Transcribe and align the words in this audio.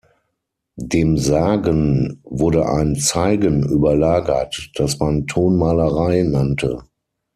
Dem 0.77 1.19
"Sagen" 1.19 2.21
wurde 2.23 2.67
ein 2.67 2.95
"Zeigen" 2.95 3.61
überlagert, 3.61 4.71
das 4.73 4.97
man 4.97 5.27
Tonmalerei 5.27 6.23
nannte. 6.23 6.81